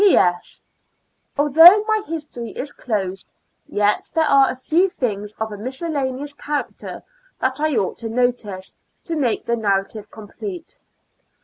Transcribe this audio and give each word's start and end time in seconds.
P. 0.03 0.17
S. 0.17 0.63
Although 1.37 1.83
my 1.87 2.01
history 2.07 2.53
is 2.57 2.73
closed, 2.73 3.35
yet 3.67 4.09
there 4.15 4.25
are 4.25 4.49
a 4.49 4.55
few 4.55 4.89
things 4.89 5.33
of 5.33 5.51
a 5.51 5.57
miscellaneous 5.57 6.33
character, 6.33 7.03
that 7.39 7.59
I 7.59 7.75
ought 7.75 7.99
to 7.99 8.09
notice, 8.09 8.73
to 9.05 9.15
make 9.15 9.45
the 9.45 9.55
narrative 9.55 10.09
complete. 10.09 10.75